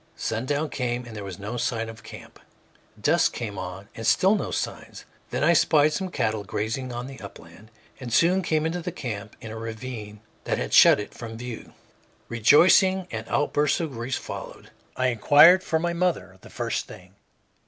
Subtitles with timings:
[0.15, 2.39] Sundown came, and there were no signs of camp.
[2.99, 5.05] Dusk came on, and still no signs.
[5.29, 9.35] Then I spied some cattle grazing on the upland, and soon came upon the camp
[9.41, 11.73] in a ravine that had shut it from view.
[12.29, 14.71] Rejoicing and outbursts of grief followed.
[14.97, 17.13] I inquired for my mother the first thing.